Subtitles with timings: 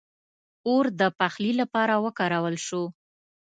[0.67, 2.83] •اور د پخلي لپاره وکارول شو.